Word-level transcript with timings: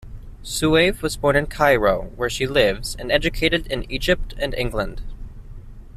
Soueif 0.43 1.03
was 1.03 1.15
born 1.15 1.35
in 1.35 1.45
Cairo, 1.45 2.11
where 2.15 2.27
she 2.27 2.47
lives, 2.47 2.95
and 2.95 3.11
educated 3.11 3.67
in 3.67 3.85
Egypt 3.91 4.33
and 4.39 4.55
England. 4.55 5.03